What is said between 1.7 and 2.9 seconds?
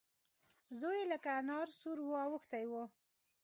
سور واوښتی و.